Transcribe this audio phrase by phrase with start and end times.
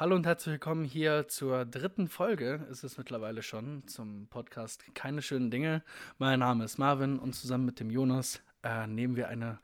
[0.00, 5.20] Hallo und herzlich willkommen hier zur dritten Folge, ist es mittlerweile schon, zum Podcast Keine
[5.20, 5.82] schönen Dinge.
[6.16, 9.58] Mein Name ist Marvin und zusammen mit dem Jonas äh, nehmen wir eine,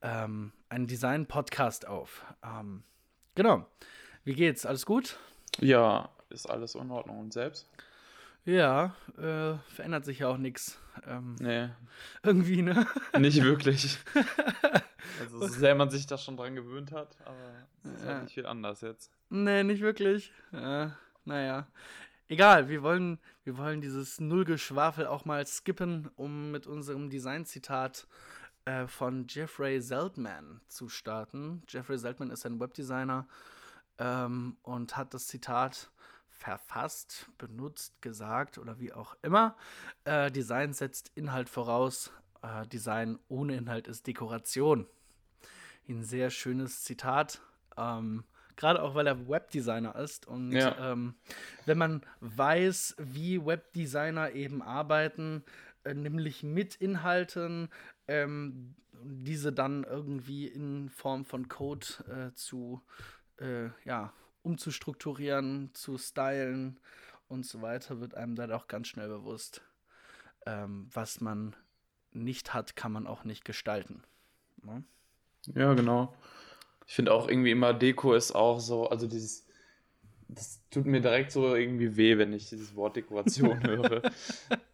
[0.00, 2.24] ähm, einen Design-Podcast auf.
[2.44, 2.84] Ähm,
[3.34, 3.66] genau.
[4.22, 4.66] Wie geht's?
[4.66, 5.18] Alles gut?
[5.58, 7.18] Ja, ist alles in Ordnung.
[7.18, 7.68] Und selbst?
[8.44, 10.78] Ja, äh, verändert sich ja auch nichts.
[11.08, 11.70] Ähm, Nee,
[12.22, 12.86] irgendwie, ne?
[13.18, 13.98] nicht wirklich.
[15.20, 17.36] Also, so sehr man sich da schon dran gewöhnt hat, aber
[17.84, 18.08] es ist Ja.
[18.14, 19.10] halt nicht viel anders jetzt.
[19.30, 20.32] Nee, nicht wirklich.
[20.52, 20.88] Äh,
[21.24, 21.66] naja.
[22.28, 28.06] Egal, wir wollen, wir wollen dieses Nullgeschwafel auch mal skippen, um mit unserem Design-Zitat
[28.64, 31.62] äh, von Jeffrey Zeltman zu starten.
[31.68, 33.26] Jeffrey Zeltman ist ein Webdesigner
[33.98, 35.90] ähm, und hat das Zitat
[36.30, 39.56] verfasst, benutzt, gesagt oder wie auch immer.
[40.04, 42.12] Äh, Design setzt Inhalt voraus.
[42.42, 44.86] Äh, Design ohne Inhalt ist Dekoration.
[45.92, 47.42] Ein sehr schönes Zitat.
[47.76, 48.24] Ähm,
[48.56, 50.26] Gerade auch, weil er Webdesigner ist.
[50.26, 50.92] Und Ja.
[50.92, 51.14] ähm,
[51.66, 55.44] wenn man weiß, wie Webdesigner eben arbeiten,
[55.84, 57.68] äh, nämlich mit Inhalten,
[58.08, 62.80] ähm, diese dann irgendwie in Form von Code äh, zu,
[63.38, 66.80] äh, ja, umzustrukturieren, zu stylen
[67.28, 69.62] und so weiter, wird einem dann auch ganz schnell bewusst,
[70.46, 71.54] ähm, was man
[72.12, 74.02] nicht hat, kann man auch nicht gestalten.
[74.62, 74.84] Ne?
[75.54, 76.14] Ja, genau.
[76.86, 79.46] Ich finde auch irgendwie immer Deko ist auch so, also dieses,
[80.28, 84.02] das tut mir direkt so irgendwie weh, wenn ich dieses Wort Dekoration höre.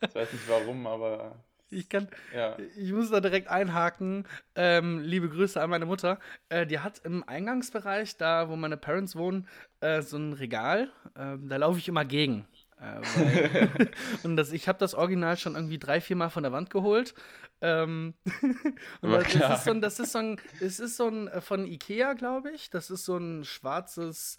[0.00, 2.56] Ich weiß nicht warum, aber Ich kann, ja.
[2.76, 4.26] Ich muss da direkt einhaken.
[4.54, 6.18] Ähm, liebe Grüße an meine Mutter.
[6.48, 9.48] Äh, die hat im Eingangsbereich, da wo meine Parents wohnen,
[9.80, 10.90] äh, so ein Regal.
[11.16, 12.46] Ähm, da laufe ich immer gegen.
[12.80, 13.86] Äh,
[14.22, 17.14] und das, ich habe das Original schon irgendwie drei, vier Mal von der Wand geholt.
[17.60, 18.14] Ähm,
[19.00, 21.66] und das, ist so ein, das ist so ein, es ist so ein äh, von
[21.66, 22.70] Ikea, glaube ich.
[22.70, 24.36] Das ist so ein schwarzes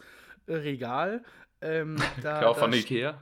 [0.48, 1.24] äh, Regal.
[1.62, 3.22] Ähm, da, Klar, da von Ikea.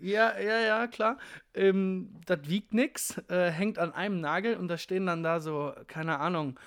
[0.00, 1.18] ja, ja, ja, klar.
[1.52, 5.74] Ähm, das wiegt nix, äh, hängt an einem Nagel und da stehen dann da so,
[5.86, 6.58] keine Ahnung,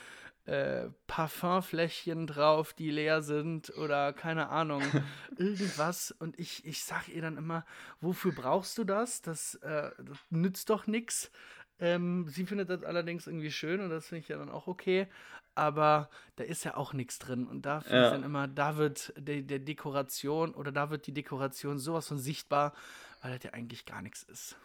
[0.48, 4.82] äh, Parfumfläschchen drauf, die leer sind oder keine Ahnung,
[5.38, 6.12] irgendwas.
[6.12, 7.66] Und ich, ich sag ihr dann immer,
[8.02, 9.22] wofür brauchst du das?
[9.22, 11.32] Das, äh, das nützt doch nix.
[11.80, 15.08] Ähm, sie findet das allerdings irgendwie schön und das finde ich ja dann auch okay.
[15.54, 17.46] Aber da ist ja auch nichts drin.
[17.48, 18.12] Und da finde ich Ja.
[18.12, 22.74] dann immer, da wird der, der Dekoration oder da wird die Dekoration sowas von sichtbar,
[23.22, 24.56] weil das ja eigentlich gar nichts ist.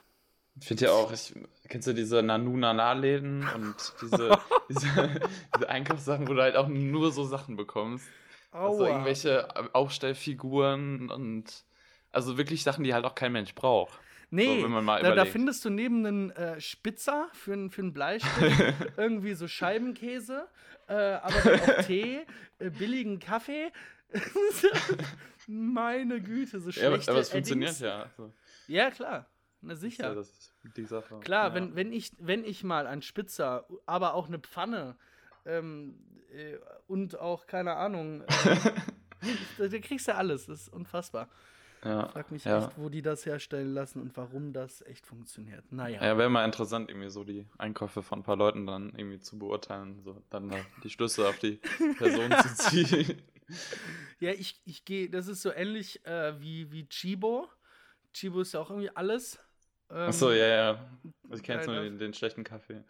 [0.61, 1.35] Ich finde ja auch, ich,
[1.69, 5.21] kennst du diese Nanu-Nana-Läden und diese, diese,
[5.57, 8.07] diese Einkaufssachen, wo du halt auch nur so Sachen bekommst?
[8.53, 11.65] Also irgendwelche Aufstellfiguren und
[12.11, 13.99] also wirklich Sachen, die halt auch kein Mensch braucht.
[14.31, 17.93] Nee, So, wenn man mal da, da findest du neben einen äh, Spitzer für, einen
[17.93, 20.49] Bleistift irgendwie so Scheibenkäse,
[20.89, 22.21] äh, aber dann auch Tee,
[22.59, 23.71] äh, billigen Kaffee.
[25.47, 28.03] Meine Güte, so Ja, aber, es funktioniert ja.
[28.05, 28.33] Also,
[28.69, 29.27] Ja, klar.
[29.63, 30.15] Na ist ja sicher.
[30.15, 31.21] das ist die Sache.
[31.21, 31.55] Klar, ja.
[31.55, 34.97] wenn, wenn, ich, wenn ich mal ein Spitzer, aber auch eine Pfanne
[35.45, 35.95] ähm,
[36.33, 36.59] äh,
[36.89, 38.57] und auch, keine Ahnung, äh,
[39.69, 40.47] da, kriegst du alles.
[40.47, 41.29] Das ist unfassbar.
[41.85, 42.09] ja.
[42.09, 42.67] Frag mich ja.
[42.67, 45.71] echt, wo die das herstellen lassen und warum das echt funktioniert.
[45.71, 46.05] Naja.
[46.05, 49.39] Ja, wäre mal interessant, irgendwie so die Einkäufe von ein paar Leuten dann irgendwie zu
[49.39, 51.61] beurteilen, so dann da die Schlüsse auf die
[51.99, 52.55] Person zu
[52.87, 53.23] ziehen.
[54.21, 57.49] Ja, ich, ich gehe, das ist so ähnlich äh, wie, wie Chibo.
[58.13, 59.39] Chibo ist ja auch irgendwie alles.
[59.93, 60.69] Ähm, Achso, ja, ja.
[61.25, 62.83] Also ich kenne jetzt nur den, den schlechten Kaffee.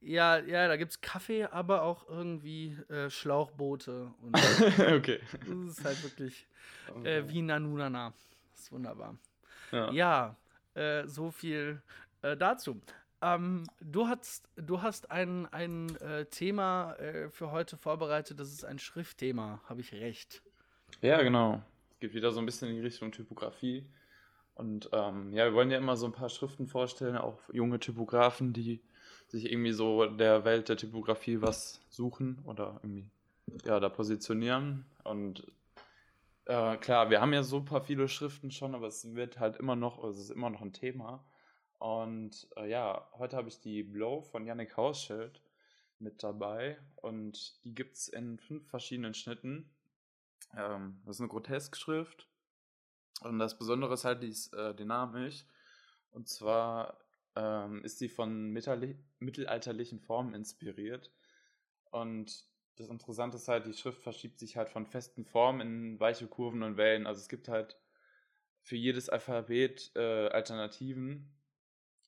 [0.00, 4.12] Ja, ja, da gibt es Kaffee, aber auch irgendwie äh, Schlauchboote.
[4.22, 4.34] Und
[4.94, 5.20] okay.
[5.40, 6.46] das ist halt wirklich
[7.04, 8.12] äh, wie Nanunana.
[8.52, 9.16] Das ist wunderbar.
[9.72, 9.90] ja.
[9.92, 10.36] Ja,
[10.74, 11.82] äh, so viel
[12.22, 12.80] äh, dazu.
[13.22, 18.64] Ähm, du hast, du hast ein, ein äh, Thema äh, für heute vorbereitet, das ist
[18.64, 20.42] ein Schriftthema, habe ich recht.
[21.00, 21.62] Ja, genau.
[21.90, 23.86] Es geht wieder so ein bisschen in die Richtung Typografie.
[24.56, 28.52] Und ähm, ja, wir wollen ja immer so ein paar Schriften vorstellen, auch junge Typografen,
[28.52, 28.80] die
[29.28, 33.06] sich irgendwie so der Welt der Typografie was suchen oder irgendwie
[33.64, 34.86] ja, da positionieren.
[35.04, 35.46] Und
[36.46, 40.02] äh, klar, wir haben ja super viele Schriften schon, aber es wird halt immer noch,
[40.02, 41.22] also es ist immer noch ein Thema.
[41.78, 45.42] Und äh, ja, heute habe ich die Blow von Yannick Hausschild
[45.98, 49.68] mit dabei und die gibt es in fünf verschiedenen Schnitten.
[50.56, 52.26] Ähm, das ist eine Grotesk-Schrift.
[53.22, 55.44] Und das Besondere ist halt, die ist äh, dynamisch.
[56.10, 56.98] Und zwar
[57.34, 61.10] ähm, ist sie von mittelalterlichen Formen inspiriert.
[61.90, 62.44] Und
[62.76, 66.62] das Interessante ist halt, die Schrift verschiebt sich halt von festen Formen in weiche Kurven
[66.62, 67.06] und Wellen.
[67.06, 67.76] Also es gibt halt
[68.60, 71.32] für jedes Alphabet äh, Alternativen,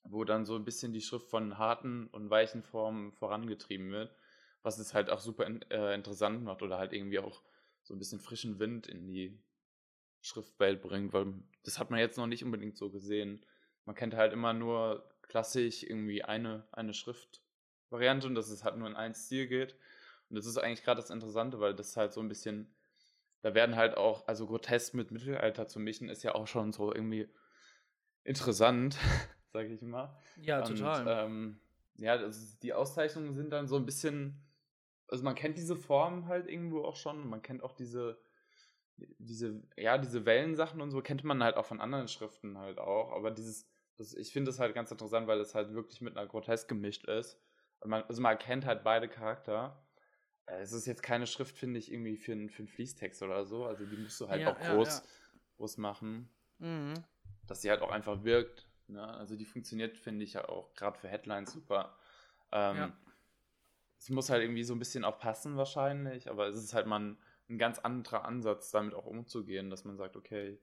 [0.05, 4.15] wo dann so ein bisschen die Schrift von harten und weichen Formen vorangetrieben wird,
[4.63, 7.43] was es halt auch super in, äh, interessant macht oder halt irgendwie auch
[7.83, 9.39] so ein bisschen frischen Wind in die
[10.21, 11.35] Schriftwelt bringt, weil
[11.65, 13.45] das hat man jetzt noch nicht unbedingt so gesehen.
[13.85, 18.89] Man kennt halt immer nur klassisch irgendwie eine, eine Schriftvariante und dass es halt nur
[18.89, 19.77] in einen Stil geht.
[20.29, 22.75] Und das ist eigentlich gerade das Interessante, weil das halt so ein bisschen,
[23.43, 26.93] da werden halt auch, also grotesk mit Mittelalter zu mischen, ist ja auch schon so
[26.93, 27.29] irgendwie
[28.25, 28.99] interessant,
[29.53, 30.15] sage ich mal.
[30.37, 31.01] Ja, total.
[31.01, 31.61] Und, ähm,
[31.97, 34.43] ja, das, die Auszeichnungen sind dann so ein bisschen,
[35.09, 38.21] also man kennt diese Form halt irgendwo auch schon, man kennt auch diese,
[39.19, 43.13] diese, ja, diese Wellensachen und so kennt man halt auch von anderen Schriften halt auch,
[43.13, 46.27] aber dieses, das, ich finde das halt ganz interessant, weil das halt wirklich mit einer
[46.27, 47.41] Grotesk gemischt ist.
[47.85, 49.85] Man, also man erkennt halt beide Charakter.
[50.47, 53.45] Äh, es ist jetzt keine Schrift, finde ich, irgendwie für, einen, für einen Fließtext oder
[53.45, 53.67] so.
[53.67, 55.03] Also die musst du halt ja, auch groß, ja,
[55.57, 56.29] groß machen.
[56.59, 56.95] Mhm.
[57.47, 58.69] Dass sie halt auch einfach wirkt.
[58.89, 59.07] Ne?
[59.07, 61.97] Also die funktioniert, finde ich, ja auch gerade für Headlines super.
[62.53, 62.93] Ähm,
[63.99, 67.01] es muss halt irgendwie so ein bisschen auch passen wahrscheinlich, aber es ist halt mal
[67.01, 67.19] ein,
[67.49, 70.59] ein ganz anderer Ansatz, damit auch umzugehen, dass man sagt, okay,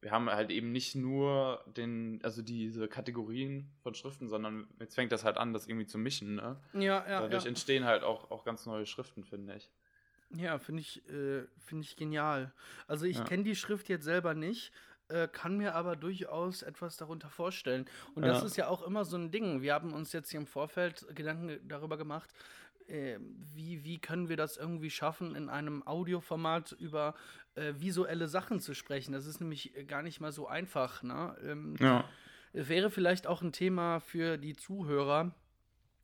[0.00, 5.12] wir haben halt eben nicht nur den, also diese Kategorien von Schriften, sondern jetzt fängt
[5.12, 6.60] das halt an, das irgendwie zu mischen, ne?
[6.72, 7.20] Ja, ja.
[7.20, 7.48] Dadurch ja.
[7.48, 9.70] entstehen halt auch, auch ganz neue Schriften, finde ich.
[10.30, 12.52] Ja, finde ich, äh, finde ich genial.
[12.86, 13.24] Also ich ja.
[13.24, 14.72] kenne die Schrift jetzt selber nicht,
[15.08, 17.84] äh, kann mir aber durchaus etwas darunter vorstellen.
[18.14, 18.46] Und das ja.
[18.46, 19.60] ist ja auch immer so ein Ding.
[19.60, 22.30] Wir haben uns jetzt hier im Vorfeld Gedanken darüber gemacht,
[22.90, 23.18] äh,
[23.54, 27.14] wie, wie können wir das irgendwie schaffen, in einem Audioformat über
[27.54, 29.12] äh, visuelle Sachen zu sprechen.
[29.12, 31.02] Das ist nämlich gar nicht mal so einfach.
[31.02, 31.36] Ne?
[31.44, 32.04] Ähm, ja.
[32.52, 35.32] Wäre vielleicht auch ein Thema für die Zuhörer,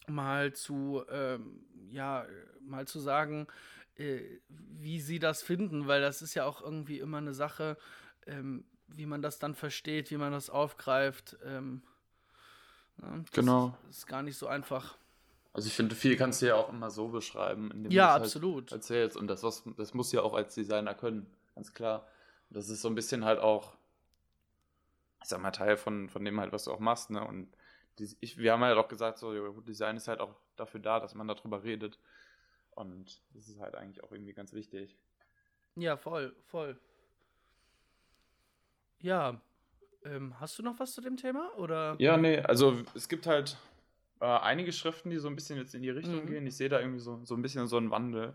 [0.07, 2.25] mal zu, ähm, ja,
[2.61, 3.49] mal zu sagen,
[3.97, 7.77] äh, wie sie das finden, weil das ist ja auch irgendwie immer eine Sache,
[8.27, 11.37] ähm, wie man das dann versteht, wie man das aufgreift.
[11.45, 11.83] Ähm,
[13.03, 13.77] ja, genau.
[13.91, 14.97] Ist, ist gar nicht so einfach.
[15.57, 18.23] Also ich finde, viel kannst du ja auch immer so beschreiben, indem ja, du halt
[18.25, 18.65] absolut.
[18.65, 19.17] Halt erzählst.
[19.17, 22.07] Und das, was, das muss ja auch als Designer können, ganz klar.
[22.51, 23.73] Das ist so ein bisschen halt auch,
[25.23, 27.09] ich sag mal, Teil von, von dem halt, was du auch machst.
[27.09, 27.27] Ne?
[27.27, 27.49] Und
[27.99, 29.33] die, ich, wir haben halt auch gesagt, so,
[29.63, 31.99] Design ist halt auch dafür da, dass man darüber redet.
[32.73, 34.95] Und das ist halt eigentlich auch irgendwie ganz wichtig.
[35.75, 36.79] Ja, voll, voll.
[38.99, 39.41] Ja,
[40.05, 41.51] ähm, hast du noch was zu dem Thema?
[41.57, 41.97] Oder?
[41.99, 43.57] Ja, nee, also es gibt halt
[44.21, 46.27] äh, einige Schriften, die so ein bisschen jetzt in die Richtung mhm.
[46.27, 46.47] gehen.
[46.47, 48.35] Ich sehe da irgendwie so, so ein bisschen so einen Wandel.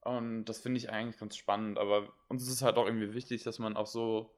[0.00, 1.78] Und das finde ich eigentlich ganz spannend.
[1.78, 4.34] Aber uns ist es halt auch irgendwie wichtig, dass man auch so.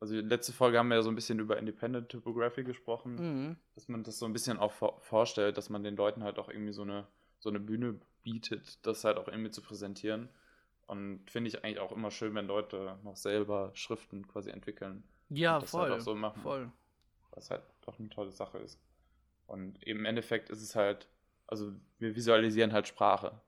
[0.00, 3.56] Also, letzte Folge haben wir ja so ein bisschen über Independent Typography gesprochen, mhm.
[3.74, 6.48] dass man das so ein bisschen auch vor vorstellt, dass man den Leuten halt auch
[6.48, 7.08] irgendwie so eine,
[7.40, 10.28] so eine Bühne bietet, das halt auch irgendwie zu präsentieren.
[10.86, 15.02] Und finde ich eigentlich auch immer schön, wenn Leute noch selber Schriften quasi entwickeln.
[15.30, 15.90] Ja, voll.
[15.90, 16.72] Halt so machen, voll.
[17.32, 18.80] Was halt doch eine tolle Sache ist.
[19.48, 21.08] Und im Endeffekt ist es halt,
[21.46, 23.40] also wir visualisieren halt Sprache.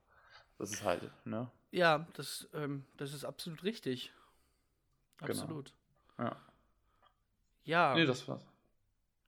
[0.58, 1.50] Das ist halt, ne?
[1.70, 4.12] Ja, das, ähm, das ist absolut richtig.
[5.18, 5.30] Genau.
[5.30, 5.74] Absolut.
[6.16, 6.30] Genau.
[6.30, 6.36] Ja.
[7.64, 7.94] Ja.
[7.94, 8.46] Nee, das war's.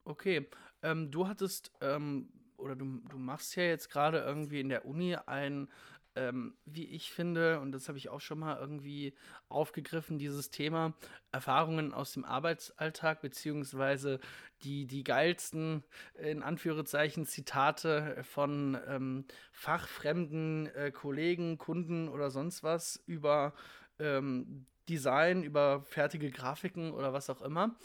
[0.04, 0.48] Okay.
[0.82, 5.14] Ähm, du hattest, ähm, oder du, du machst ja jetzt gerade irgendwie in der Uni
[5.14, 5.68] ein
[6.16, 9.14] ähm, wie ich finde, und das habe ich auch schon mal irgendwie
[9.48, 10.94] aufgegriffen, dieses Thema
[11.30, 14.20] Erfahrungen aus dem Arbeitsalltag, beziehungsweise
[14.62, 15.82] die, die geilsten,
[16.18, 23.54] in Anführungszeichen, Zitate von ähm, fachfremden äh, Kollegen, Kunden oder sonst was über
[23.98, 27.76] ähm, Design, über fertige Grafiken oder was auch immer.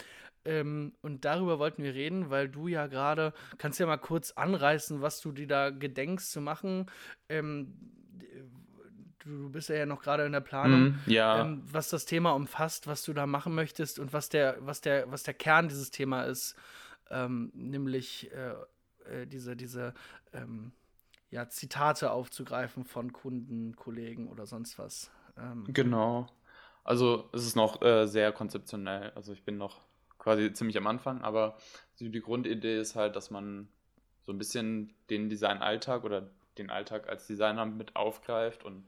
[0.46, 5.02] Ähm, und darüber wollten wir reden, weil du ja gerade, kannst ja mal kurz anreißen,
[5.02, 6.86] was du dir da gedenkst zu machen.
[7.30, 7.97] Ähm,
[9.28, 11.42] du bist ja noch gerade in der Planung, mm, ja.
[11.42, 15.12] ähm, was das Thema umfasst, was du da machen möchtest und was der, was der,
[15.12, 16.56] was der Kern dieses Thema ist,
[17.10, 18.54] ähm, nämlich äh,
[19.10, 19.94] äh, diese, diese
[20.34, 20.72] ähm,
[21.30, 25.12] ja, Zitate aufzugreifen von Kunden, Kollegen oder sonst was.
[25.38, 26.28] Ähm, genau.
[26.84, 29.12] Also es ist noch äh, sehr konzeptionell.
[29.16, 29.82] Also ich bin noch
[30.20, 31.58] quasi ziemlich am Anfang, aber
[32.00, 33.68] die Grundidee ist halt, dass man
[34.26, 38.88] so ein bisschen den Designalltag oder den Alltag als Designer mit aufgreift und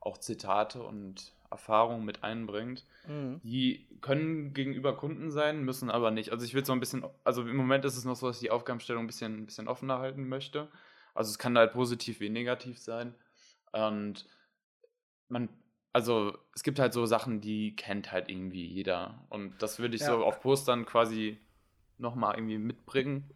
[0.00, 2.84] auch Zitate und Erfahrungen mit einbringt.
[3.06, 3.40] Mhm.
[3.42, 6.30] Die können gegenüber Kunden sein, müssen aber nicht.
[6.30, 8.42] Also ich will so ein bisschen, also im Moment ist es noch so, dass ich
[8.42, 10.68] die Aufgabenstellung ein bisschen, ein bisschen offener halten möchte.
[11.14, 13.14] Also es kann halt positiv wie negativ sein.
[13.72, 14.26] Und
[15.28, 15.48] man,
[15.92, 19.24] also es gibt halt so Sachen, die kennt halt irgendwie jeder.
[19.28, 20.08] Und das würde ich ja.
[20.08, 21.38] so auf Postern quasi
[21.98, 23.28] nochmal irgendwie mitbringen.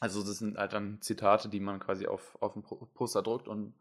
[0.00, 3.74] Also das sind halt dann Zitate, die man quasi auf, auf dem Poster druckt und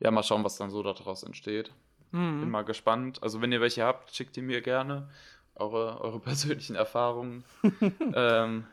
[0.00, 1.72] ja, mal schauen, was dann so daraus entsteht.
[2.12, 2.40] Mhm.
[2.40, 3.22] Bin mal gespannt.
[3.22, 5.08] Also, wenn ihr welche habt, schickt die mir gerne.
[5.54, 7.44] Eure, eure persönlichen Erfahrungen.
[8.14, 8.66] ähm,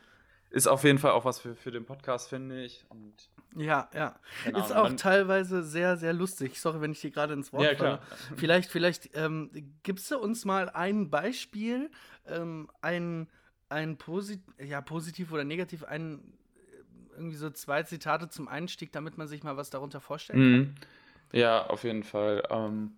[0.53, 2.86] ist auf jeden Fall auch was für, für den Podcast, finde ich.
[2.89, 3.13] Und
[3.56, 4.20] Ja, ja.
[4.46, 6.62] Ist auch teilweise sehr, sehr lustig.
[6.62, 8.00] Sorry, wenn ich dir gerade ins Wort ja, falle.
[8.38, 9.50] Vielleicht, vielleicht ähm,
[9.82, 11.89] gibst du uns mal ein Beispiel,
[12.27, 13.30] ähm, ein,
[13.70, 16.22] ein Posit ja, positiv oder negativ, ein,
[17.15, 20.60] irgendwie so zwei Zitate zum Einstieg, damit man sich mal was darunter vorstellen kann.
[20.60, 20.75] Mhm.
[21.34, 22.44] Ja, auf jeden Fall.
[22.50, 22.96] Ähm,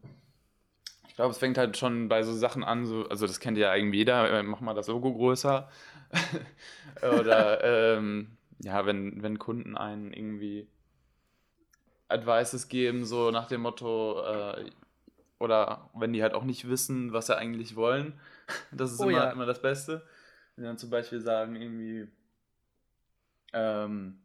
[1.07, 3.71] ich glaube, es fängt halt schon bei so Sachen an, so, also das kennt ja
[3.71, 5.69] eigentlich jeder, äh, mach mal das Logo größer.
[7.01, 7.63] Oder
[7.95, 10.67] ähm, ja, wenn, wenn Kunden einen irgendwie
[12.09, 14.69] Advices geben, so nach dem Motto, äh,
[15.39, 18.19] oder wenn die halt auch nicht wissen, was sie eigentlich wollen,
[18.71, 19.31] das ist oh, immer, ja.
[19.31, 20.05] immer das Beste.
[20.55, 22.07] Wenn dann zum Beispiel sagen, irgendwie,
[23.53, 24.19] ähm,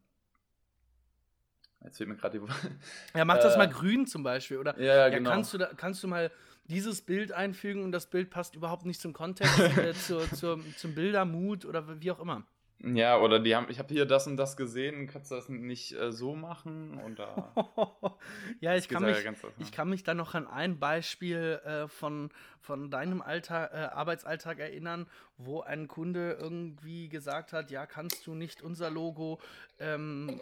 [1.85, 2.47] jetzt fehlt mir gerade die.
[3.19, 4.79] Ja, mach das äh, mal grün zum Beispiel, oder?
[4.79, 5.31] Ja, ja, genau.
[5.31, 6.31] Kannst du, da, kannst du mal
[6.65, 10.95] dieses Bild einfügen und das Bild passt überhaupt nicht zum Kontext, äh, zur, zur, zum
[10.95, 12.45] Bildermut oder wie auch immer.
[12.83, 15.93] Ja, oder die haben, ich habe hier das und das gesehen, kannst du das nicht
[15.93, 16.99] äh, so machen?
[17.05, 17.53] Oder
[18.61, 19.19] ja, ich kann, mich,
[19.59, 24.61] ich kann mich da noch an ein Beispiel äh, von, von deinem Alltag, äh, Arbeitsalltag
[24.61, 25.07] erinnern,
[25.37, 29.41] wo ein Kunde irgendwie gesagt hat, ja, kannst du nicht unser Logo
[29.79, 30.41] ähm,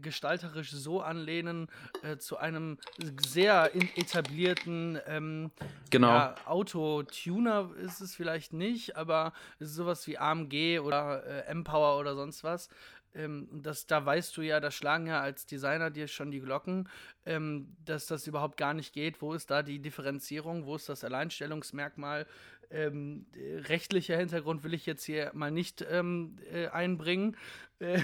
[0.00, 1.68] gestalterisch so anlehnen
[2.02, 2.78] äh, zu einem
[3.26, 5.50] sehr etablierten ähm,
[5.90, 6.08] genau.
[6.08, 11.98] ja, Autotuner ist es vielleicht nicht, aber es ist sowas wie AMG oder äh, Empower
[11.98, 12.68] oder sonst was.
[13.14, 16.88] Ähm, das, da weißt du ja, da schlagen ja als Designer dir schon die Glocken,
[17.26, 19.22] ähm, dass das überhaupt gar nicht geht.
[19.22, 20.66] Wo ist da die Differenzierung?
[20.66, 22.26] Wo ist das Alleinstellungsmerkmal?
[22.70, 27.36] Ähm, rechtlicher Hintergrund will ich jetzt hier mal nicht ähm, äh, einbringen.
[27.80, 28.02] ja.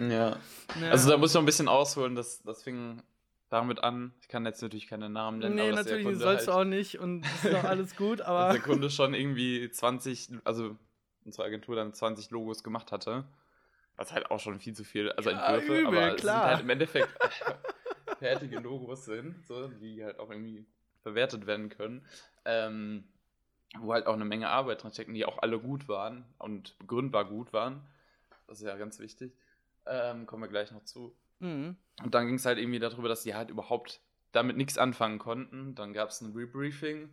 [0.00, 0.38] ja.
[0.90, 2.14] Also da muss ich noch ein bisschen ausholen.
[2.14, 3.02] Das, das fing
[3.48, 4.12] damit an.
[4.20, 5.54] Ich kann jetzt natürlich keine Namen nennen.
[5.54, 8.52] Nee, natürlich sollst halt, du auch nicht und ist auch alles gut, aber.
[8.52, 10.76] der Kunde schon irgendwie 20, also
[11.24, 13.24] unsere Agentur dann 20 Logos gemacht hatte.
[13.96, 16.42] Was halt auch schon viel zu viel, also ja, Entwürfe, übel, aber klar.
[16.42, 17.08] sind halt im Endeffekt
[18.18, 20.66] fertige Logos sind, so, die halt auch irgendwie
[21.02, 22.04] verwertet werden können.
[22.44, 23.04] Ähm,
[23.80, 27.24] wo halt auch eine Menge Arbeit dran stecken, die auch alle gut waren und begründbar
[27.24, 27.82] gut waren.
[28.46, 29.32] Das ist ja ganz wichtig.
[29.86, 31.14] Ähm, kommen wir gleich noch zu.
[31.40, 31.76] Mhm.
[32.02, 34.00] Und dann ging es halt irgendwie darüber, dass die halt überhaupt
[34.32, 35.74] damit nichts anfangen konnten.
[35.74, 37.08] Dann gab es ein Rebriefing,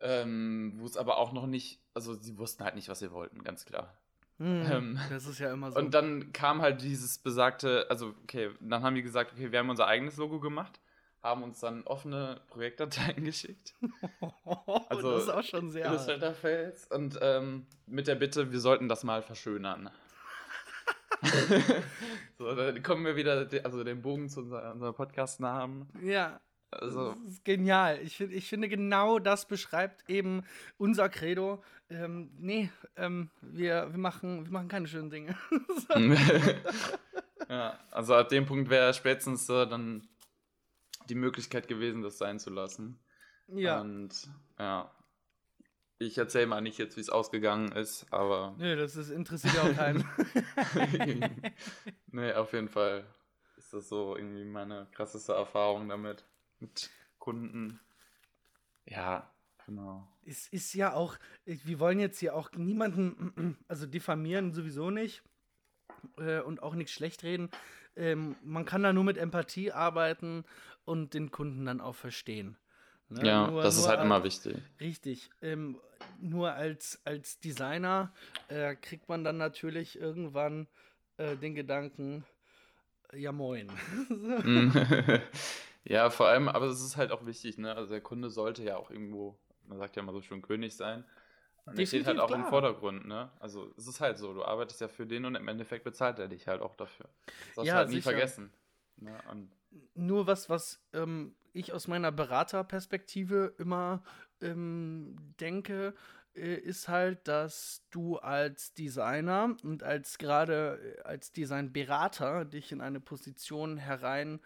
[0.00, 3.42] ähm, wo es aber auch noch nicht, also sie wussten halt nicht, was sie wollten,
[3.44, 3.94] ganz klar.
[4.38, 5.78] Mhm, ähm, das ist ja immer so.
[5.78, 9.70] Und dann kam halt dieses besagte, also okay, dann haben die gesagt, okay, wir haben
[9.70, 10.80] unser eigenes Logo gemacht
[11.24, 13.74] haben uns dann offene Projektdateien geschickt.
[14.88, 15.86] also, das ist auch schon sehr.
[15.86, 16.86] Illustrator-Fails.
[16.88, 19.90] Und ähm, mit der Bitte, wir sollten das mal verschönern.
[22.38, 25.88] so, dann kommen wir wieder, also den Bogen zu unser, unserem Podcast-Namen.
[26.02, 26.40] Ja.
[26.70, 27.14] Also.
[27.14, 28.00] Das ist genial.
[28.02, 30.42] Ich, find, ich finde, genau das beschreibt eben
[30.76, 31.62] unser Credo.
[31.88, 35.36] Ähm, nee, ähm, wir, wir, machen, wir machen keine schönen Dinge.
[37.48, 40.08] ja, also ab dem Punkt wäre spätestens so, dann
[41.08, 42.98] die Möglichkeit gewesen, das sein zu lassen.
[43.48, 43.80] Ja.
[43.80, 44.90] Und ja,
[45.98, 48.54] ich erzähle mal nicht jetzt, wie es ausgegangen ist, aber.
[48.58, 50.04] Nö, das ist, interessiert ja auch keinen.
[52.08, 53.04] nee, auf jeden Fall
[53.56, 56.24] ist das so irgendwie meine krasseste Erfahrung damit.
[56.60, 57.80] Mit Kunden.
[58.86, 59.30] Ja,
[59.66, 60.06] genau.
[60.24, 65.22] Es ist ja auch, wir wollen jetzt hier auch niemanden, also diffamieren sowieso nicht
[66.18, 67.50] äh, und auch nichts schlecht reden.
[67.96, 70.44] Ähm, man kann da nur mit Empathie arbeiten
[70.84, 72.56] und den Kunden dann auch verstehen.
[73.08, 73.26] Ne?
[73.26, 74.56] Ja, nur, das ist halt als, immer wichtig.
[74.80, 75.30] Richtig.
[75.42, 75.78] Ähm,
[76.20, 78.12] nur als, als Designer
[78.48, 80.66] äh, kriegt man dann natürlich irgendwann
[81.16, 82.24] äh, den Gedanken,
[83.12, 83.70] ja moin.
[85.84, 87.74] ja, vor allem, aber es ist halt auch wichtig, ne?
[87.74, 91.04] Also der Kunde sollte ja auch irgendwo, man sagt ja immer so schön König sein.
[91.66, 92.40] Und der steht halt auch klar.
[92.40, 93.30] im Vordergrund, ne?
[93.40, 96.28] Also es ist halt so, du arbeitest ja für den und im Endeffekt bezahlt er
[96.28, 97.08] dich halt auch dafür.
[97.56, 98.52] Das ja, du halt nie vergessen.
[98.96, 99.12] Ne?
[99.94, 104.02] Nur was, was ähm, ich aus meiner Beraterperspektive immer
[104.40, 105.94] ähm, denke,
[106.34, 112.80] äh, ist halt, dass du als Designer und als gerade äh, als Designberater dich in
[112.80, 114.40] eine Position hereinbringen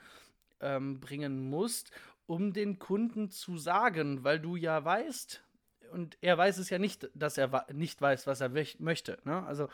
[0.61, 1.91] ähm, musst,
[2.27, 5.43] um den Kunden zu sagen, weil du ja weißt,
[5.91, 9.19] und er weiß es ja nicht, dass er nicht weiß, was er möchte.
[9.25, 9.45] Ne?
[9.47, 9.69] Also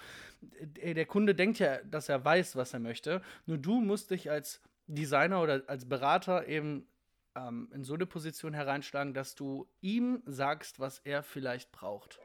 [0.50, 3.22] der Kunde denkt ja, dass er weiß, was er möchte.
[3.46, 6.86] Nur du musst dich als Designer oder als Berater eben
[7.34, 12.20] ähm, in so eine Position hereinschlagen, dass du ihm sagst, was er vielleicht braucht.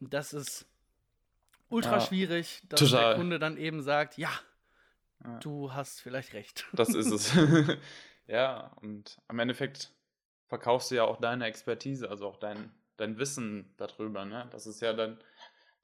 [0.00, 0.66] Und das ist
[1.68, 3.08] ultra ja, schwierig, dass total.
[3.10, 4.30] der Kunde dann eben sagt, ja,
[5.24, 6.66] ja, du hast vielleicht recht.
[6.72, 7.32] Das ist es.
[8.26, 9.92] ja, und am Endeffekt
[10.48, 14.24] verkaufst du ja auch deine Expertise, also auch dein, dein Wissen darüber.
[14.24, 14.48] Ne?
[14.50, 15.18] Das ist ja dann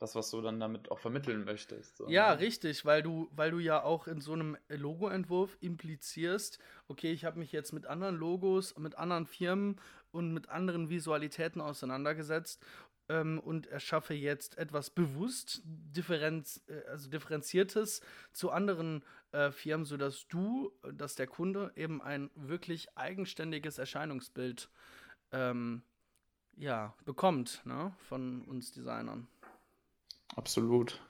[0.03, 1.97] das, was du dann damit auch vermitteln möchtest.
[1.97, 2.41] So, Ja, ne?
[2.41, 7.39] richtig, weil du, weil du ja auch in so einem Logoentwurf implizierst, okay, ich habe
[7.39, 12.61] mich jetzt mit anderen Logos, mit anderen Firmen und mit anderen Visualitäten auseinandergesetzt
[13.09, 18.01] ähm, und erschaffe jetzt etwas bewusst differenz, äh, also differenziertes
[18.33, 24.69] zu anderen äh, Firmen, sodass du, dass der Kunde eben ein wirklich eigenständiges Erscheinungsbild
[25.31, 25.83] ähm,
[26.57, 29.27] ja, bekommt ne, von uns Designern.
[30.37, 31.01] Absolut.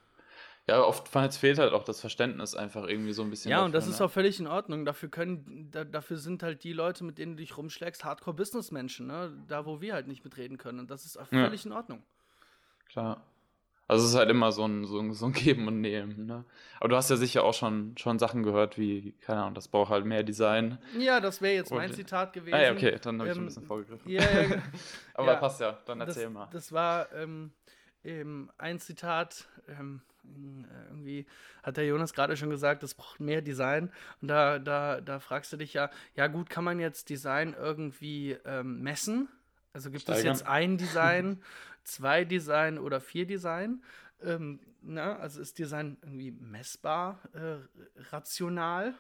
[0.68, 3.50] Ja, oftmals fehlt halt auch das Verständnis einfach irgendwie so ein bisschen.
[3.50, 4.06] Ja, und das dafür, ist ne?
[4.06, 4.84] auch völlig in Ordnung.
[4.84, 9.36] Dafür können, da, dafür sind halt die Leute, mit denen du dich rumschlägst, Hardcore-Businessmenschen, ne?
[9.48, 10.78] Da, wo wir halt nicht mitreden können.
[10.78, 11.44] Und das ist auch Ja.
[11.44, 12.04] völlig in Ordnung.
[12.86, 13.24] Klar.
[13.92, 16.44] Also es ist halt immer so ein, so ein, so ein Geben und Nehmen, ne?
[16.80, 19.90] Aber du hast ja sicher auch schon, schon Sachen gehört, wie, keine Ahnung, das braucht
[19.90, 20.78] halt mehr Design.
[20.98, 22.54] Ja, das wäre jetzt mein Und- Zitat gewesen.
[22.54, 24.10] Ah ja, okay, dann habe ich schon ein Ähm, bisschen vorgegriffen.
[24.10, 24.62] Ja, ja,
[25.14, 26.48] Aber ja, passt ja, dann das, erzähl mal.
[26.52, 27.52] Das war ähm,
[28.04, 31.26] ähm, ein Zitat, ähm, äh, irgendwie
[31.62, 33.92] hat der Jonas gerade schon gesagt, es braucht mehr Design.
[34.20, 38.36] Und da, da, da fragst du dich ja, ja gut, kann man jetzt Design irgendwie
[38.46, 39.28] ähm, messen?
[39.72, 40.34] Also gibt es Steigern.
[40.34, 41.42] jetzt ein Design,
[41.84, 43.82] zwei Design oder vier Design?
[44.22, 47.56] Ähm, na, also ist Design irgendwie messbar, äh,
[48.10, 48.94] rational?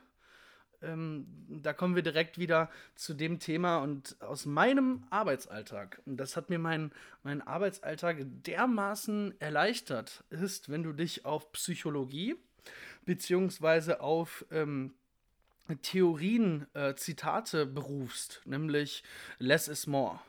[0.82, 6.36] ähm, da kommen wir direkt wieder zu dem Thema und aus meinem Arbeitsalltag, und das
[6.36, 12.36] hat mir mein, mein Arbeitsalltag dermaßen erleichtert, ist, wenn du dich auf Psychologie
[13.04, 14.94] beziehungsweise auf ähm,
[15.82, 19.02] Theorien, äh, Zitate berufst, nämlich
[19.38, 20.20] less is more,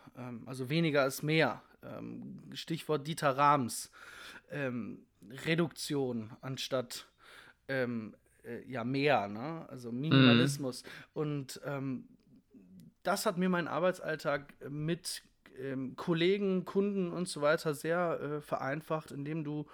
[0.46, 1.62] also weniger ist mehr.
[1.84, 3.92] Ähm, Stichwort Dieter Rams,
[4.52, 5.06] ähm,
[5.46, 7.08] Reduktion anstatt
[7.68, 9.68] ähm, äh, ja mehr, ne?
[9.70, 10.84] also Minimalismus.
[11.14, 12.08] Und ähm,
[13.04, 15.24] das hat mir meinen Arbeitsalltag mit
[15.60, 19.68] ähm, Kollegen, Kunden und so weiter sehr äh, vereinfacht, indem du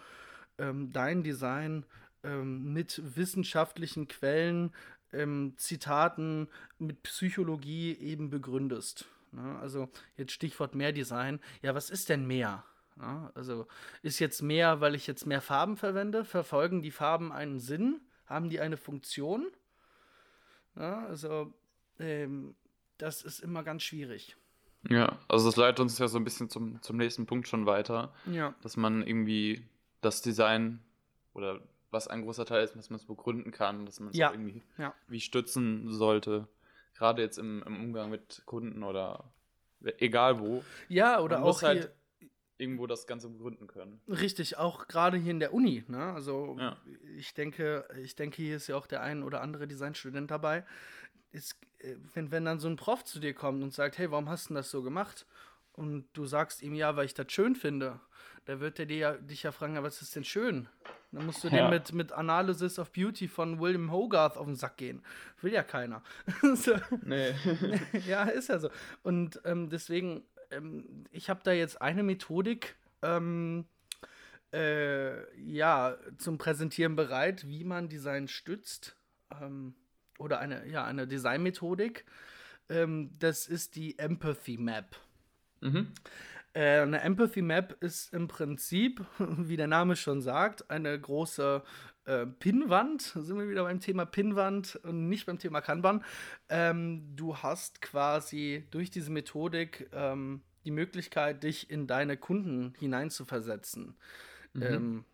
[0.57, 1.85] ähm, dein Design
[2.23, 4.71] ähm, mit wissenschaftlichen Quellen,
[5.13, 9.05] ähm, Zitaten, mit Psychologie eben begründest.
[9.31, 9.57] Ne?
[9.59, 11.39] Also jetzt Stichwort Mehrdesign.
[11.61, 12.63] Ja, was ist denn mehr?
[12.97, 13.67] Ja, also
[14.01, 16.25] ist jetzt mehr, weil ich jetzt mehr Farben verwende?
[16.25, 18.01] Verfolgen die Farben einen Sinn?
[18.25, 19.47] Haben die eine Funktion?
[20.75, 21.53] Ja, also
[21.99, 22.55] ähm,
[22.97, 24.35] das ist immer ganz schwierig.
[24.89, 28.13] Ja, also das leitet uns ja so ein bisschen zum, zum nächsten Punkt schon weiter,
[28.25, 28.53] Ja.
[28.61, 29.65] dass man irgendwie
[30.01, 30.79] das Design
[31.33, 31.59] oder
[31.91, 34.61] was ein großer Teil ist, dass man es begründen kann, dass man es Ja, irgendwie
[34.77, 34.93] ja.
[35.07, 36.47] wie stützen sollte.
[36.99, 39.23] Gerade jetzt im, im Umgang mit Kunden oder
[39.99, 40.61] egal wo.
[40.89, 41.91] Ja, oder man auch muss hier, halt
[42.57, 44.01] irgendwo das Ganze begründen können.
[44.09, 45.85] Richtig, auch gerade hier in der Uni.
[45.87, 46.11] Ne?
[46.11, 46.77] Also Ja.
[47.17, 50.65] ich denke, ich denke, hier ist ja auch der ein oder andere Designstudent dabei.
[51.31, 54.27] Ist, äh, wenn, wenn dann so ein Prof zu dir kommt und sagt, hey, warum
[54.27, 55.25] hast du das so gemacht?
[55.71, 58.01] Und du sagst ihm, ja, weil ich das schön finde,
[58.43, 60.67] da wird er dir ja, dich ja fragen, ja, was ist denn schön?
[61.11, 61.65] Dann musst du Ja.
[61.65, 65.01] dem mit, mit Analysis of Beauty von William Hogarth auf den Sack gehen.
[65.41, 66.03] Will ja keiner.
[66.55, 66.75] so.
[67.03, 67.33] Nee.
[68.07, 68.69] ja, ist ja so.
[69.01, 73.65] Und ähm, deswegen, ähm, ich habe da jetzt eine Methodik, ähm,
[74.53, 78.95] äh, ja, zum Präsentieren bereit, wie man Design stützt.
[79.41, 79.75] Ähm,
[80.17, 82.05] oder eine, ja, eine Designmethodik.
[82.67, 84.95] Ähm, das ist die Empathy Map.
[85.61, 85.91] mhm.
[86.53, 91.63] Äh, eine Empathy Map ist im Prinzip, wie der Name schon sagt, eine große
[92.05, 93.01] äh, Pinnwand.
[93.01, 96.03] Sind wir wieder beim Thema Pinnwand und nicht beim Thema Kanban.
[96.49, 103.95] Ähm, du hast quasi durch diese Methodik ähm, die Möglichkeit, dich in deine Kunden hineinzuversetzen.
[104.59, 105.05] Ähm,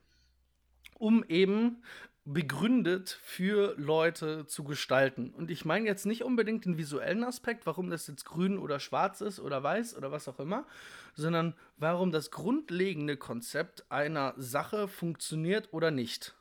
[0.98, 1.84] um eben
[2.26, 5.30] begründet für Leute zu gestalten.
[5.30, 9.22] Und ich meine jetzt nicht unbedingt den visuellen Aspekt, warum das jetzt grün oder schwarz
[9.22, 10.66] ist oder weiß oder was auch immer,
[11.14, 16.34] sondern warum das grundlegende Konzept einer Sache funktioniert oder nicht.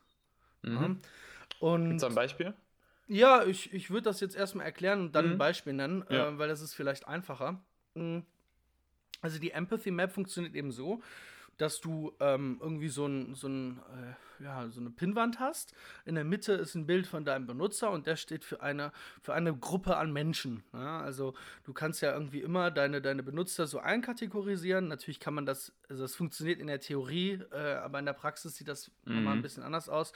[0.63, 1.01] Mhm.
[1.61, 2.55] Und Gibt's ein Beispiel?
[3.07, 5.39] ja, ich, ich würde das jetzt erstmal erklären und dann ein Mhm.
[5.39, 6.29] Beispiel nennen, Ja.
[6.29, 7.61] äh, weil das ist vielleicht einfacher.
[7.95, 8.21] Mm.
[9.21, 11.03] Also die Empathy Map funktioniert eben so,
[11.59, 15.75] dass du ähm, irgendwie so, ein, so, ein, äh, ja, so eine Pinnwand hast.
[16.05, 19.35] In der Mitte ist ein Bild von deinem Benutzer und der steht für eine, für
[19.35, 20.65] eine Gruppe an Menschen.
[20.73, 21.01] Ja?
[21.01, 24.89] Also du kannst ja irgendwie immer deine, deine Benutzer so einkategorisieren.
[24.89, 28.57] Natürlich kann man das, also das funktioniert in der Theorie, äh, aber in der Praxis
[28.57, 29.43] sieht das nochmal ein Mhm.
[29.43, 30.13] bisschen anders aus.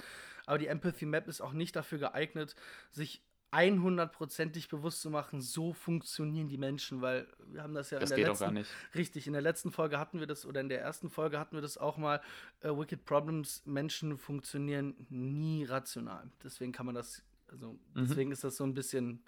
[0.47, 2.55] Aber die Empathy Map ist auch nicht dafür geeignet,
[2.91, 3.23] sich
[3.53, 8.17] 100%ig bewusst zu machen, so funktionieren die Menschen, weil wir haben das ja Das in
[8.17, 8.71] der geht auch letzten gar nicht.
[8.95, 11.63] Richtig, in der letzten Folge hatten wir das, oder in der ersten Folge hatten wir
[11.63, 12.21] das auch mal.
[12.61, 16.31] Äh, Wicked Problems, Menschen funktionieren nie rational.
[16.45, 18.07] Deswegen kann man das, also Mhm.
[18.09, 19.23] deswegen ist das so ein bisschen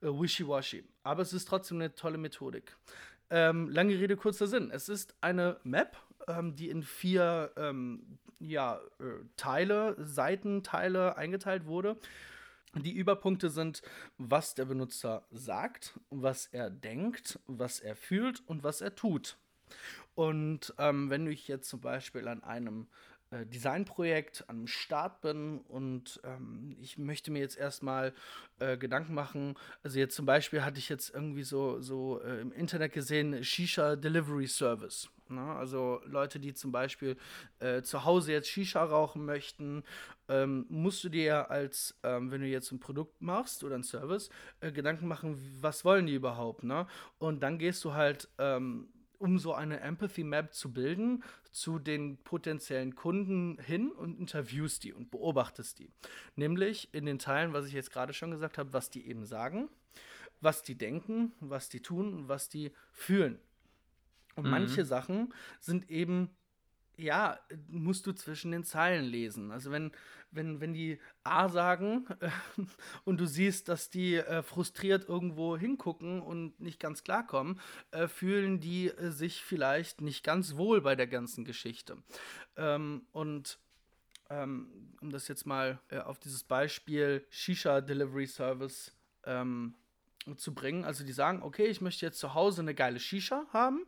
[0.00, 0.84] äh, wishy-washy.
[1.04, 2.76] Aber es ist trotzdem eine tolle Methodik.
[3.30, 4.70] Ähm, lange Rede, kurzer Sinn.
[4.70, 5.96] Es ist eine Map,
[6.26, 9.04] ähm, die in vier ähm, ja, äh,
[9.36, 11.96] Teile, Seitenteile eingeteilt wurde.
[12.74, 13.82] Die Überpunkte sind,
[14.16, 19.36] was der Benutzer sagt, was er denkt, was er fühlt und was er tut.
[20.14, 22.88] Und ähm, wenn ich jetzt zum Beispiel an einem
[23.32, 28.12] äh, Designprojekt am Start bin und ähm, ich möchte mir jetzt erstmal
[28.58, 29.56] äh, Gedanken machen.
[29.82, 33.96] Also jetzt zum Beispiel hatte ich jetzt irgendwie so, so äh, im Internet gesehen, Shisha
[33.96, 35.08] Delivery Service.
[35.28, 35.40] Ne?
[35.40, 37.16] Also Leute, die zum Beispiel
[37.58, 39.82] äh, zu Hause jetzt Shisha rauchen möchten,
[40.28, 44.30] ähm, musst du dir als, ähm, wenn du jetzt ein Produkt machst oder ein Service,
[44.60, 46.86] äh, Gedanken machen, was wollen die überhaupt, ne?
[47.18, 48.88] Und dann gehst du halt ähm,
[49.22, 54.92] um so eine Empathy Map zu bilden, zu den potenziellen Kunden hin und interviewst die
[54.92, 55.92] und beobachtest die.
[56.34, 59.68] Nämlich in den Teilen, was ich jetzt gerade schon gesagt habe, was die eben sagen,
[60.40, 63.38] was die denken, was die tun, was die fühlen.
[64.34, 64.50] Und mhm.
[64.50, 66.30] manche Sachen sind eben
[66.96, 69.50] ja, musst du zwischen den Zeilen lesen.
[69.50, 69.92] Also wenn,
[70.30, 72.30] wenn, wenn die A sagen äh,
[73.04, 78.60] und du siehst, dass die äh, frustriert irgendwo hingucken und nicht ganz klarkommen, äh, fühlen
[78.60, 81.96] die äh, sich vielleicht nicht ganz wohl bei der ganzen Geschichte.
[82.56, 83.58] Ähm, und
[84.30, 88.92] ähm, um das jetzt mal äh, auf dieses Beispiel Shisha Delivery Service
[89.24, 89.74] ähm,
[90.36, 90.84] zu bringen.
[90.84, 93.84] Also die sagen, okay, ich möchte jetzt zu Hause eine geile Shisha haben.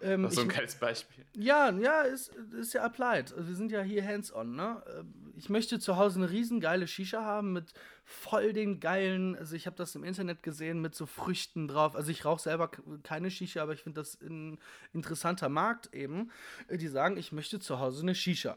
[0.00, 1.24] ähm, das ist so ein geiles Beispiel.
[1.36, 3.32] Ja, ja, ist, ist ja applied.
[3.32, 4.82] Also wir sind ja hier hands-on, ne?
[4.98, 7.72] Ähm, ich möchte zu Hause eine riesen geile Shisha haben mit
[8.04, 11.94] voll den geilen, also ich habe das im Internet gesehen mit so Früchten drauf.
[11.94, 12.70] Also ich rauche selber
[13.02, 14.58] keine Shisha, aber ich finde das ein
[14.92, 16.30] interessanter Markt eben.
[16.68, 18.56] Äh, die sagen, ich möchte zu Hause eine Shisha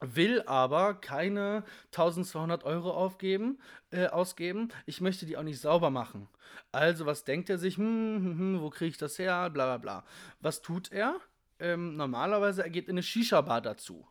[0.00, 3.58] will aber keine 1200 Euro aufgeben,
[3.90, 4.70] äh, ausgeben.
[4.86, 6.28] Ich möchte die auch nicht sauber machen.
[6.72, 7.76] Also, was denkt er sich?
[7.76, 9.50] Hm, hm, hm, wo kriege ich das her?
[9.50, 10.04] Bla bla bla.
[10.40, 11.20] Was tut er?
[11.58, 14.06] Ähm, normalerweise, er geht in eine Shisha-Bar dazu.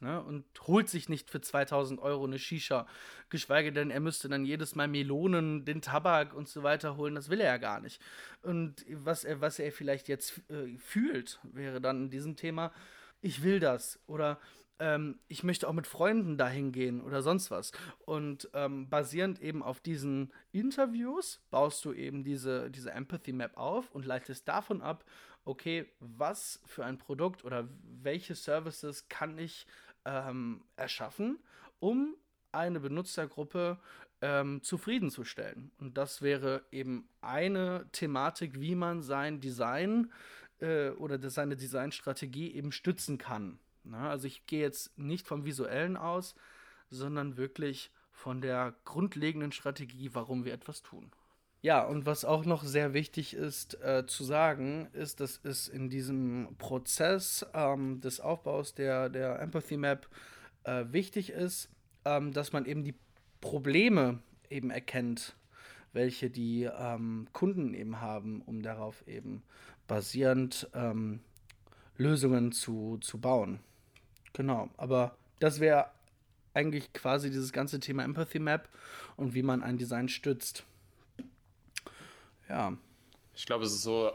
[0.00, 2.86] Ne, und holt sich nicht für 2000 Euro eine Shisha.
[3.30, 7.16] Geschweige denn, er müsste dann jedes Mal Melonen, den Tabak und so weiter holen.
[7.16, 8.00] Das will er ja gar nicht.
[8.42, 12.72] Und was er, was er vielleicht jetzt äh, fühlt, wäre dann in diesem Thema,
[13.20, 13.98] ich will das.
[14.06, 14.38] Oder
[14.78, 17.72] ähm, ich möchte auch mit Freunden dahin gehen oder sonst was.
[18.04, 23.90] Und ähm, basierend eben auf diesen Interviews baust du eben diese, diese Empathy Map auf
[23.92, 25.04] und leitest davon ab,
[25.44, 27.68] okay, was für ein Produkt oder
[28.02, 29.66] welche Services kann ich
[30.04, 31.38] ähm, erschaffen,
[31.80, 32.14] um
[32.52, 33.78] eine Benutzergruppe
[34.20, 35.70] ähm, zufriedenzustellen.
[35.78, 40.12] Und das wäre eben eine Thematik, wie man sein Design
[40.60, 43.58] äh, oder seine Designstrategie eben stützen kann.
[43.90, 46.34] Na, also ich gehe jetzt nicht vom visuellen aus,
[46.90, 51.10] sondern wirklich von der grundlegenden Strategie, warum wir etwas tun.
[51.60, 55.88] Ja, und was auch noch sehr wichtig ist äh, zu sagen, ist, dass es in
[55.88, 60.08] diesem Prozess ähm, des Aufbaus der, der Empathy Map
[60.64, 61.68] äh, wichtig ist,
[62.04, 62.94] ähm, dass man eben die
[63.40, 64.20] Probleme
[64.50, 65.36] eben erkennt,
[65.92, 69.42] welche die ähm, Kunden eben haben, um darauf eben
[69.88, 71.20] basierend ähm,
[71.96, 73.58] Lösungen zu, zu bauen.
[74.32, 75.90] Genau, aber das wäre
[76.54, 78.68] eigentlich quasi dieses ganze Thema Empathy Map
[79.16, 80.64] und wie man ein Design stützt.
[82.48, 82.76] Ja.
[83.34, 84.12] Ich glaube, es ist so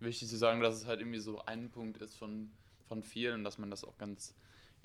[0.00, 2.50] wichtig zu sagen, dass es halt irgendwie so ein Punkt ist von,
[2.88, 4.34] von vielen, dass man das auch ganz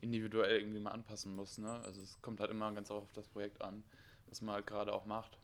[0.02, 1.58] individuell irgendwie mal anpassen muss.
[1.58, 1.70] Ne?
[1.86, 3.84] Also es kommt halt immer ganz auf das Projekt an,
[4.28, 5.38] was man halt gerade auch macht.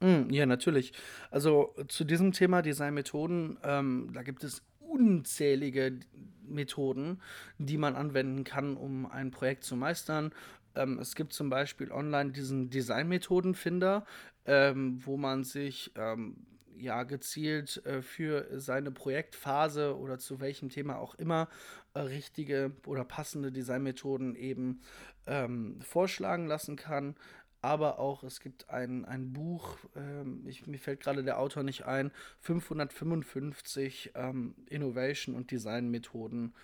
[0.00, 0.92] Mm, ja, natürlich.
[1.30, 4.62] Also zu diesem Thema Designmethoden, ähm, da gibt es
[4.94, 5.98] unzählige
[6.46, 7.20] Methoden,
[7.58, 10.32] die man anwenden kann, um ein Projekt zu meistern.
[10.74, 14.04] Ähm, es gibt zum Beispiel online diesen Designmethodenfinder,
[14.46, 16.36] ähm, wo man sich ähm,
[16.76, 21.48] ja gezielt äh, für seine Projektphase oder zu welchem Thema auch immer
[21.94, 24.80] äh, richtige oder passende Designmethoden eben
[25.26, 27.16] ähm, vorschlagen lassen kann
[27.64, 31.86] aber auch es gibt ein, ein Buch, ähm, ich, mir fällt gerade der Autor nicht
[31.86, 36.54] ein, 555 ähm, Innovation- und Design-Methoden.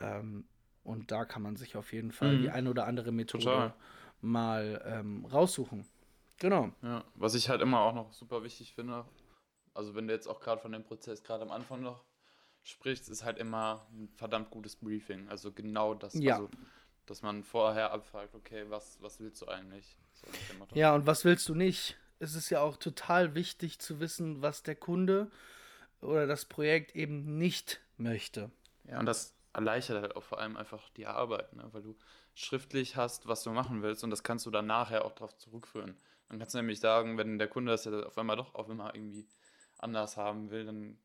[0.00, 0.44] Ähm,
[0.84, 2.42] und da kann man sich auf jeden Fall mhm.
[2.42, 3.74] die eine oder andere Methode Total.
[4.20, 5.86] mal ähm, raussuchen.
[6.36, 6.70] Genau.
[6.82, 9.06] Ja, was ich halt immer auch noch super wichtig finde,
[9.72, 12.04] also wenn du jetzt auch gerade von dem Prozess gerade am Anfang noch
[12.62, 15.30] sprichst, ist halt immer ein verdammt gutes Briefing.
[15.30, 16.12] Also genau das.
[16.12, 16.34] Ja.
[16.34, 16.50] Also,
[17.06, 19.96] dass man vorher abfragt, okay, was, was willst du eigentlich?
[20.12, 20.28] So
[20.74, 21.96] ja, und was willst du nicht?
[22.18, 25.30] Es ist ja auch total wichtig zu wissen, was der Kunde
[26.00, 28.50] oder das Projekt eben nicht möchte.
[28.84, 31.68] Ja, und das erleichtert halt auch vor allem einfach die Arbeit, ne?
[31.72, 31.96] weil du
[32.34, 35.96] schriftlich hast, was du machen willst und das kannst du dann nachher auch darauf zurückführen.
[36.28, 38.94] Dann kannst du nämlich sagen, wenn der Kunde das ja auf einmal doch auf immer
[38.94, 39.26] irgendwie
[39.78, 40.98] anders haben will, dann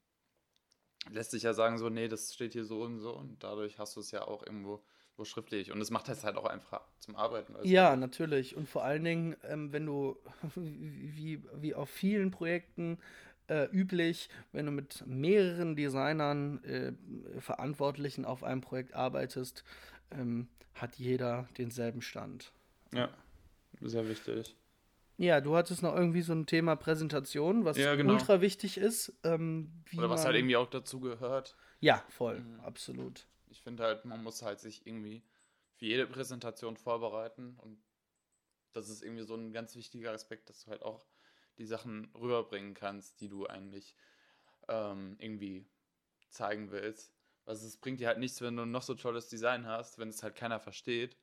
[1.10, 3.96] lässt sich ja sagen, so, nee, das steht hier so und so und dadurch hast
[3.96, 4.84] du es ja auch irgendwo
[5.18, 5.72] wo schriftlich.
[5.72, 7.56] Und es macht es halt auch einfach zum Arbeiten.
[7.56, 8.56] Also ja, natürlich.
[8.56, 10.18] Und vor allen Dingen, ähm, wenn du,
[10.56, 13.00] wie, wie auf vielen Projekten
[13.48, 16.94] äh, üblich, wenn du mit mehreren Designern, äh,
[17.40, 19.64] Verantwortlichen auf einem Projekt arbeitest,
[20.12, 22.52] ähm, hat jeder denselben Stand.
[22.94, 23.10] Ja,
[23.82, 24.56] sehr wichtig.
[25.18, 28.14] Ja, du hattest noch irgendwie so ein Thema Präsentation, was ja, genau.
[28.14, 29.14] ultra wichtig ist.
[29.24, 31.56] Ähm, Oder was halt irgendwie auch dazu gehört.
[31.80, 32.60] Ja, voll, mhm.
[32.60, 33.26] absolut.
[33.58, 35.24] Ich finde halt, man muss halt sich irgendwie
[35.76, 37.84] für jede Präsentation vorbereiten und
[38.74, 41.06] das ist irgendwie so ein ganz wichtiger Aspekt, dass du halt auch
[41.58, 43.96] die Sachen rüberbringen kannst, die du eigentlich
[44.68, 45.68] ähm, irgendwie
[46.30, 47.14] zeigen willst.
[47.46, 50.24] Also es bringt dir halt nichts, wenn du noch so tolles Design hast, wenn es
[50.24, 51.18] halt keiner versteht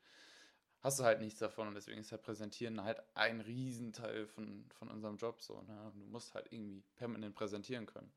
[0.85, 4.87] hast du halt nichts davon und deswegen ist halt Präsentieren halt ein Riesenteil von, von
[4.89, 5.63] unserem Job so.
[5.63, 5.91] Ne?
[5.95, 8.13] Du musst halt irgendwie permanent präsentieren können.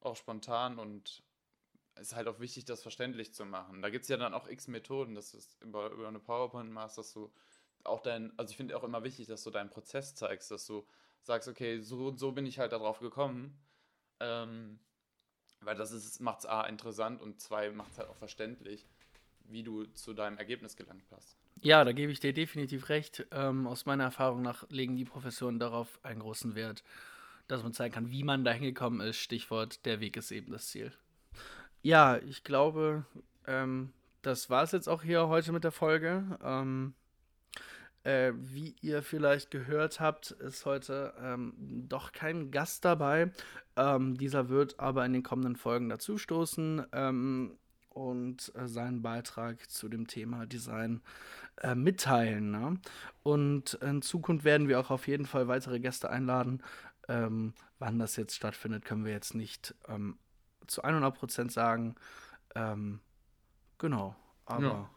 [0.00, 1.22] Auch spontan und
[2.00, 3.82] ist halt auch wichtig, das verständlich zu machen.
[3.82, 6.70] Da gibt es ja dann auch x Methoden, dass du es über, über eine PowerPoint
[6.70, 7.32] machst, dass du
[7.84, 10.86] auch dein, also ich finde auch immer wichtig, dass du deinen Prozess zeigst, dass du
[11.22, 13.58] sagst, okay, so und so bin ich halt darauf gekommen.
[14.20, 14.78] Ähm,
[15.60, 18.86] weil das macht es A interessant und zwei macht es halt auch verständlich,
[19.44, 21.36] wie du zu deinem Ergebnis gelangt hast.
[21.62, 23.26] Ja, da gebe ich dir definitiv recht.
[23.30, 26.84] Ähm, aus meiner Erfahrung nach legen die Professoren darauf einen großen Wert,
[27.48, 29.16] dass man zeigen kann, wie man da hingekommen ist.
[29.16, 30.92] Stichwort, der Weg ist eben das Ziel.
[31.82, 33.04] Ja, ich glaube,
[33.46, 36.24] ähm, das war es jetzt auch hier heute mit der Folge.
[36.42, 36.94] Ähm,
[38.02, 41.54] äh, wie ihr vielleicht gehört habt, ist heute ähm,
[41.88, 43.30] doch kein Gast dabei.
[43.76, 46.86] Ähm, dieser wird aber in den kommenden Folgen dazustoßen.
[46.92, 47.58] Ähm,
[47.96, 51.00] und äh, seinen Beitrag zu dem Thema Design
[51.62, 52.50] äh, mitteilen.
[52.50, 52.78] Ne?
[53.22, 56.62] Und in Zukunft werden wir auch auf jeden Fall weitere Gäste einladen.
[57.08, 60.18] Ähm, wann das jetzt stattfindet, können wir jetzt nicht ähm,
[60.66, 61.94] zu 100% sagen.
[62.54, 63.00] Ähm,
[63.78, 64.90] genau, aber.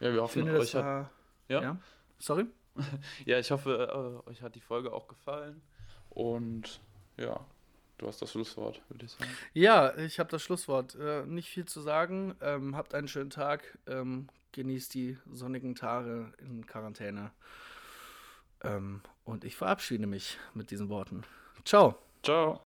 [0.00, 0.84] Ja, ja wir hoffen, finde, euch hat.
[0.84, 1.10] War,
[1.48, 1.62] ja?
[1.62, 1.76] ja?
[2.18, 2.46] Sorry?
[3.24, 5.62] ja, ich hoffe, äh, euch hat die Folge auch gefallen.
[6.10, 6.80] Und
[7.16, 7.40] ja,
[7.98, 9.30] Du hast das Schlusswort, würde ich sagen.
[9.52, 10.94] Ja, ich habe das Schlusswort.
[10.94, 12.36] Äh, nicht viel zu sagen.
[12.40, 13.76] Ähm, habt einen schönen Tag.
[13.88, 17.32] Ähm, genießt die sonnigen Tage in Quarantäne.
[18.62, 21.24] Ähm, und ich verabschiede mich mit diesen Worten.
[21.64, 21.98] Ciao.
[22.22, 22.56] Ciao.